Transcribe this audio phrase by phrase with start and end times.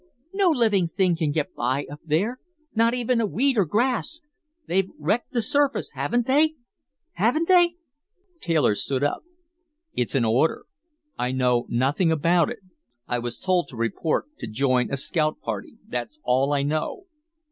[0.33, 2.39] No living thing can get by up there,
[2.73, 4.21] not even a weed, or grass.
[4.65, 6.55] They've wrecked the surface, haven't they?
[7.11, 7.75] Haven't they?"
[8.39, 9.21] Taylor stood up.
[9.93, 10.65] "It's an order.
[11.19, 12.61] I know nothing about it.
[13.07, 15.77] I was told to report to join a scout party.
[15.87, 17.05] That's all I know."